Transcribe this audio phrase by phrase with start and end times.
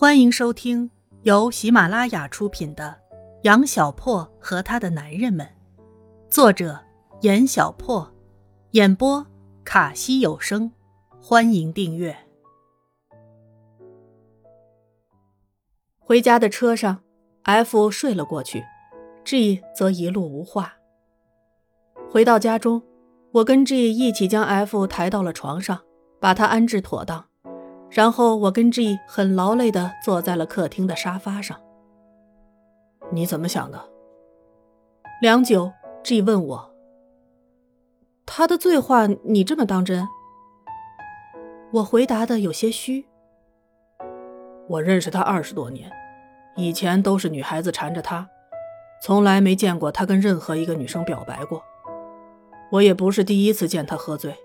[0.00, 0.88] 欢迎收听
[1.22, 2.96] 由喜马拉雅出品的
[3.42, 5.44] 《杨小破和他的男人们》，
[6.32, 6.78] 作者
[7.22, 8.08] 严小破，
[8.70, 9.26] 演播
[9.64, 10.70] 卡西有声。
[11.20, 12.16] 欢迎订阅。
[15.98, 17.02] 回家的车上
[17.42, 18.64] ，F 睡了过去
[19.24, 20.74] ，G 则一路无话。
[22.08, 22.80] 回到家中，
[23.32, 25.80] 我跟 G 一起将 F 抬到了床上，
[26.20, 27.27] 把他安置妥当。
[27.90, 31.58] 然后我跟 G 很劳累的坐在了客厅的沙发上。
[33.10, 33.82] 你怎么想的？
[35.22, 35.72] 良久
[36.04, 36.74] ，G 问我
[38.26, 40.06] ：“他的醉话你这么当真？”
[41.72, 43.06] 我回答的有些虚。
[44.68, 45.90] 我认识他二十多年，
[46.56, 48.28] 以前都是女孩子缠着他，
[49.02, 51.62] 从来没见过他跟任何一个女生表白过。
[52.70, 54.36] 我也不是第一次见他喝醉，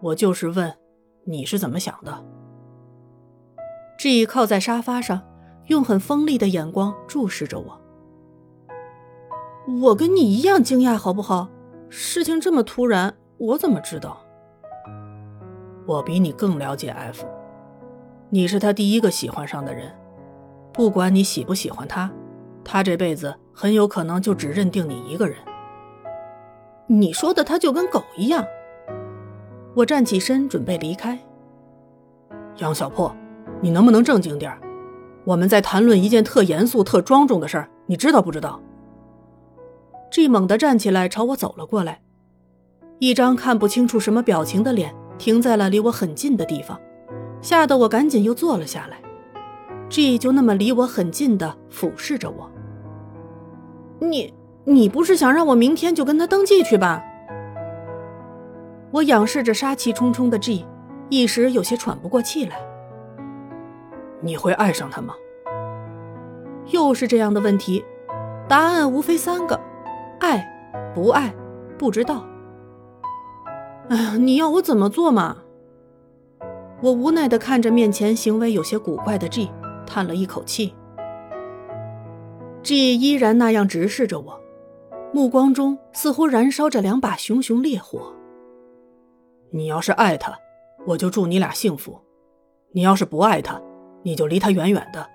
[0.00, 0.74] 我就是问，
[1.24, 2.24] 你是怎么想的
[4.02, 5.22] ？G 靠在沙发上，
[5.68, 7.80] 用很锋利的眼光注视着我。
[9.80, 11.48] 我跟你一样惊讶，好不好？
[11.88, 14.20] 事情这么突然，我怎么知道？
[15.86, 17.24] 我比你更了解 F，
[18.28, 19.94] 你是他第一个喜欢上的人。
[20.72, 22.10] 不管你喜不喜欢他，
[22.64, 25.36] 他这辈子很有可能就只认定你一个人。
[26.88, 28.44] 你说的他就跟狗一样。
[29.76, 31.16] 我站起身准备离开。
[32.56, 33.14] 杨小破。
[33.62, 34.60] 你能不能正经点儿
[35.24, 38.60] 我们在谈论一件特严肃、特庄重的事儿，你知道不知道
[40.10, 42.02] ？G 猛地站起来，朝我走了过来，
[42.98, 46.76] 一张看不清楚什么表情的脸停在了离我很近的地方，
[47.40, 49.00] 吓得我赶紧又坐了下来。
[49.88, 52.50] G 就那么离我很近的俯视着我。
[54.00, 57.00] 你，你不是想让我明天就跟他登记去吧？
[58.90, 60.66] 我仰视着杀气冲冲的 G，
[61.10, 62.56] 一时有些喘不过气来。
[64.22, 65.14] 你会爱上他吗？
[66.68, 67.84] 又是这样的问题，
[68.48, 69.60] 答案无非三个：
[70.20, 70.48] 爱、
[70.94, 71.34] 不爱、
[71.76, 72.24] 不知道。
[73.88, 75.38] 哎呀，你要我怎么做嘛？
[76.80, 79.50] 我无奈的看着面前行为有些古怪的 G，
[79.86, 80.74] 叹了一口气。
[82.62, 84.40] G 依然那样直视着我，
[85.12, 88.14] 目光中似乎燃烧着两把熊熊烈火。
[89.50, 90.38] 你要是爱他，
[90.86, 92.00] 我就祝你俩幸福；
[92.70, 93.60] 你要是不爱他，
[94.02, 95.08] 你就离他远远的，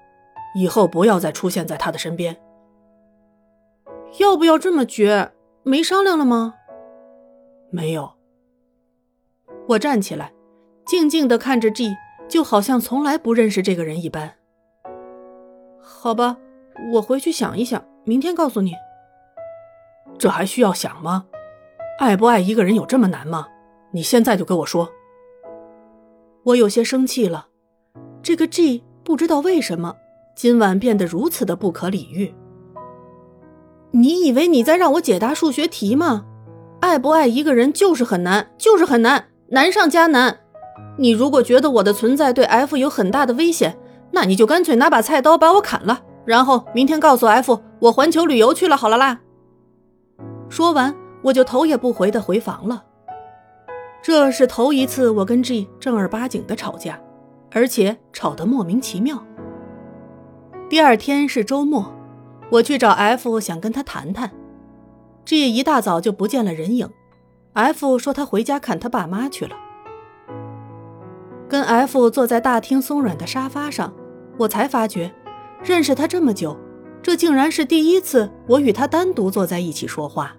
[0.56, 2.38] 以后不要再出现在他的身边。
[4.20, 5.32] 要不要这么绝？
[5.64, 6.56] 没商量了吗？
[7.70, 8.14] 没有。
[9.68, 10.32] 我站起来，
[10.86, 11.96] 静静的看着 G，
[12.30, 14.36] 就好像从来不认识这个人一般。
[15.82, 16.38] 好吧，
[16.94, 18.74] 我回去想一想，明天告诉你。
[20.18, 21.26] 这还需要想吗？
[22.00, 23.48] 爱不爱一个人有这么难吗？
[23.92, 24.90] 你现在就跟我说。
[26.44, 27.48] 我有些生气了。
[28.28, 29.96] 这个 G 不知道为什么
[30.36, 32.36] 今晚变得如此的不可理喻。
[33.92, 36.26] 你以为你在让我解答数学题吗？
[36.82, 40.40] 爱不爱一个人就是很难，就是很难，难上加难。
[40.98, 43.78] 你如果觉得我的存在对 F 有很大的危险，
[44.12, 49.22] 那你就干脆拿把菜刀把我砍了，然后明天告诉 F 我环球旅游去了，好了啦。
[50.50, 52.84] 说完，我就头也不回的回房了。
[54.04, 57.00] 这是头一次我跟 G 正儿八经的吵架。
[57.52, 59.24] 而且吵得莫名其妙。
[60.70, 61.94] 第二天是周末，
[62.52, 64.32] 我去找 F，想跟他谈谈。
[65.24, 66.90] G 一大早就不见了人影
[67.54, 69.56] ，F 说他回家看他爸妈去了。
[71.50, 73.94] 跟 F 坐在大厅松软的沙发上，
[74.38, 75.14] 我才发觉，
[75.64, 76.58] 认识他这么久，
[77.02, 80.36] 这竟然是第一次我与他单独坐在一起说话。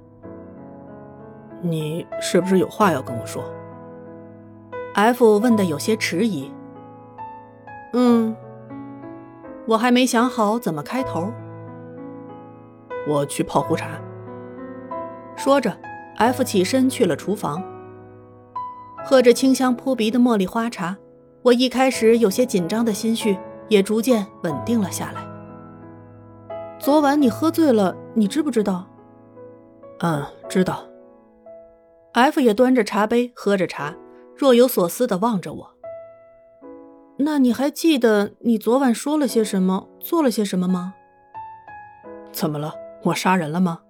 [1.62, 3.42] 你是不是有话要跟我说
[4.94, 6.50] ？F 问的有些迟疑。
[7.92, 8.36] 嗯，
[9.66, 11.32] 我还没想好怎么开头。
[13.06, 13.88] 我去泡壶茶。
[15.36, 15.74] 说着
[16.16, 17.62] ，F 起身去了厨房。
[19.04, 20.96] 喝着清香扑鼻的茉莉花茶，
[21.42, 23.38] 我一开始有些紧张的心绪
[23.68, 25.26] 也逐渐稳定了下来。
[26.78, 28.86] 昨晚你喝醉了，你知不知道？
[30.00, 30.84] 嗯，知道。
[32.12, 33.94] F 也端着茶杯喝着茶，
[34.36, 35.77] 若有所思的望着我。
[37.20, 40.94] 那你还记得你昨晚说了些什么，做了些什么吗？
[42.32, 42.72] 怎么了？
[43.04, 43.80] 我杀人了吗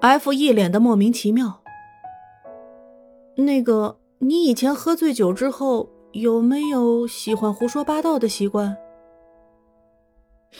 [0.00, 1.62] ？F 一脸的莫名其妙。
[3.36, 8.76] 那个，你以前喝醉酒之后有没有喜欢胡说八道的习惯？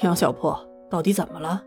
[0.03, 0.59] 杨小破，
[0.91, 1.63] 到底怎么了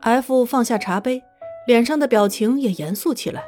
[0.00, 1.22] ？F 放下茶杯，
[1.66, 3.44] 脸上的表情也严肃起来。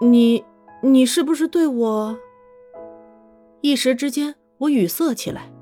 [0.00, 0.44] 你，
[0.82, 2.18] 你是不是对我？
[3.62, 5.52] 一时之间，我语塞起来。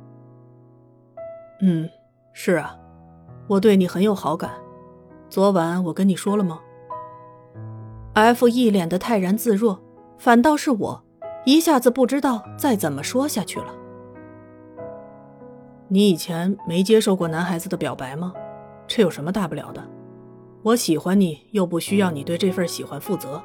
[1.60, 1.88] 嗯，
[2.32, 2.76] 是啊，
[3.48, 4.52] 我对你很有好感。
[5.28, 6.60] 昨晚我跟你说了吗
[8.14, 9.80] ？F 一脸的泰然自若，
[10.16, 11.04] 反倒是我，
[11.44, 13.74] 一下子不知道再怎么说下去了。
[15.88, 18.32] 你以前没接受过男孩子的表白吗？
[18.86, 19.82] 这有什么大不了的？
[20.62, 23.42] 我喜欢你，又不需要你对这份喜欢负责。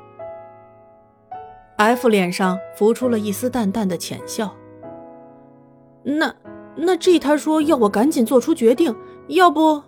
[1.84, 4.54] F 脸上浮出了一丝淡淡的浅笑。
[6.04, 6.36] 那
[6.76, 8.96] 那 G 他说要我赶紧做出决定，
[9.28, 9.82] 要不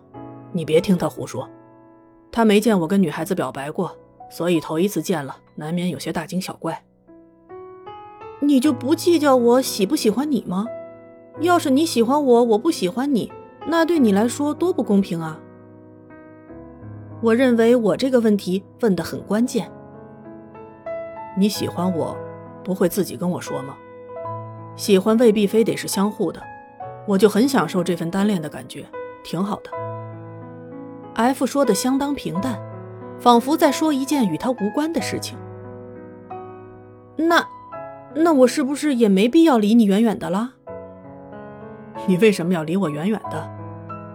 [0.52, 1.50] 你别听他胡说。
[2.32, 3.98] 他没见我跟女孩子表白过，
[4.30, 6.84] 所以头一次见了，难免有些大惊小怪。
[8.42, 10.66] 你就不计较我喜不喜欢你吗？
[11.40, 13.32] 要是你喜欢我，我不喜欢你，
[13.68, 15.40] 那对你来说多不公平啊！
[17.22, 19.72] 我认为我这个问题问得很关键。
[21.38, 22.18] 你喜欢我，
[22.64, 23.76] 不会自己跟我说吗？
[24.76, 26.42] 喜欢未必非得是相互的，
[27.08, 28.86] 我就很享受这份单恋的感觉，
[29.24, 29.70] 挺好的。
[31.14, 32.60] F 说的相当平淡，
[33.20, 35.38] 仿佛在说一件与他无关的事情。
[37.18, 37.46] 那，
[38.14, 40.52] 那我是不是也没必要离你远远的了？
[42.08, 43.50] 你为什么要离我远远的？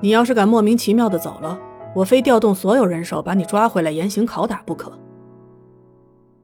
[0.03, 1.59] 你要是敢莫名其妙的走了，
[1.95, 4.93] 我非调动所有人手把你抓回来严刑拷打不可。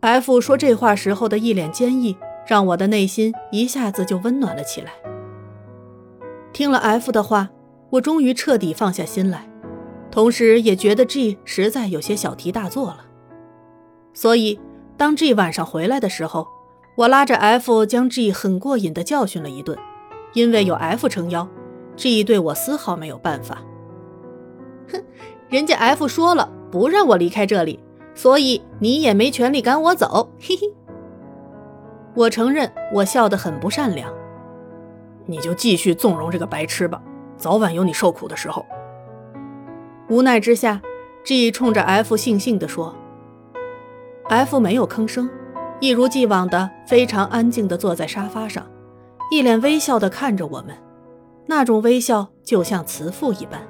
[0.00, 2.16] F 说这话时候的一脸坚毅，
[2.46, 4.93] 让我的内心一下子就温暖了起来。
[6.52, 7.50] 听了 F 的话，
[7.90, 9.48] 我终于彻底放下心来。
[10.10, 13.04] 同时也觉得 G 实在有些小题大做了，
[14.14, 14.58] 所以
[14.96, 16.46] 当 G 晚上回来的时候，
[16.96, 19.76] 我拉着 F 将 G 很过瘾的教训了一顿。
[20.32, 21.48] 因为有 F 撑腰
[21.96, 23.62] ，G 对我丝毫没有办法。
[24.93, 25.02] 哼，
[25.48, 27.81] 人家 F 说了不让我离开这里，
[28.17, 30.31] 所以你也没权利赶我走。
[30.41, 30.75] 嘿嘿，
[32.15, 34.13] 我承认我笑得很不善良。
[35.27, 37.01] 你就继续纵容这个白痴吧，
[37.37, 38.65] 早晚有你受苦的时候。
[40.09, 40.81] 无奈之下
[41.25, 42.95] ，G 冲着 F 悻悻地说
[44.29, 45.29] ：“F 没有吭声，
[45.81, 48.65] 一如既往的非常安静地坐在沙发上，
[49.31, 50.77] 一脸微笑地看着我们，
[51.47, 53.61] 那种微笑就像慈父一般。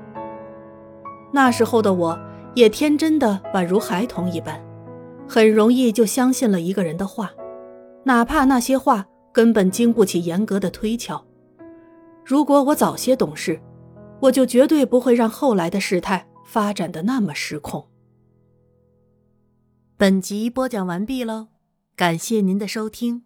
[1.33, 2.19] 那时候的我
[2.57, 4.61] 也天真的宛如孩童一般，
[5.29, 7.33] 很容易就相信了一个人的话，
[8.03, 11.25] 哪怕那些话根本经不起严格的推敲。
[12.25, 13.61] 如果我早些懂事。”
[14.19, 17.87] 我就绝对不会让后来的事态发展的那么失控。
[19.99, 21.49] 本集播讲完毕喽，
[21.95, 23.26] 感谢您的收听。